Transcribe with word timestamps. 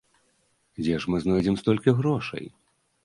Дзе 0.81 0.95
ж 1.03 1.13
мы 1.15 1.21
знойдзем 1.25 1.55
столькі 1.63 1.97
грошай? 2.01 2.45